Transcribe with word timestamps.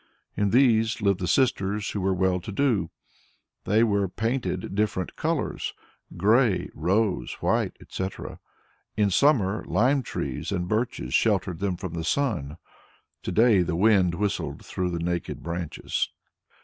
In 0.35 0.49
these 0.49 0.99
lived 0.99 1.19
the 1.19 1.27
sisters 1.27 1.91
who 1.91 2.01
were 2.01 2.11
well 2.15 2.41
to 2.41 2.51
do. 2.51 2.89
They 3.65 3.83
were 3.83 4.07
painted 4.09 4.73
different 4.73 5.15
colours 5.15 5.75
grey, 6.17 6.71
rose, 6.73 7.33
white, 7.33 7.77
etc. 7.79 8.39
In 8.97 9.11
summer 9.11 9.63
lime 9.67 10.01
trees 10.01 10.51
and 10.51 10.67
birches 10.67 11.13
sheltered 11.13 11.59
them 11.59 11.77
from 11.77 11.93
the 11.93 12.03
sun. 12.03 12.57
To 13.21 13.31
day 13.31 13.61
the 13.61 13.75
wind 13.75 14.15
whistled 14.15 14.65
through 14.65 14.89
the 14.89 14.97
naked 15.03 15.43
branches. 15.43 16.09